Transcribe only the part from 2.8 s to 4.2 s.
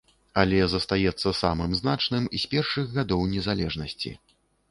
гадоў незалежнасці.